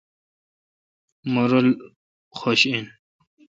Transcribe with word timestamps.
مہ 1.31 1.43
رل 1.51 1.67
خش 2.37 2.61
این۔ 2.71 2.85